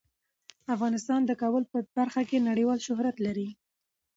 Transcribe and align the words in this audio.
افغانستان 0.75 1.21
د 1.25 1.31
کابل 1.41 1.63
په 1.71 1.77
برخه 1.97 2.21
کې 2.29 2.45
نړیوال 2.49 2.79
شهرت 2.87 3.15
لري. 3.25 3.47